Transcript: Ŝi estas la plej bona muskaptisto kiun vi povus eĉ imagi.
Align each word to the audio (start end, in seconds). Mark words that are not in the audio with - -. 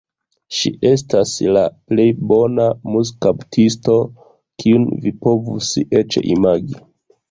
Ŝi 0.59 0.69
estas 0.91 1.33
la 1.57 1.65
plej 1.91 2.07
bona 2.33 2.67
muskaptisto 2.95 4.01
kiun 4.19 4.93
vi 5.07 5.19
povus 5.25 5.75
eĉ 6.05 6.23
imagi. 6.39 6.87